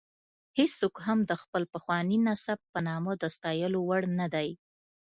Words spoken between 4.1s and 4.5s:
نه دی.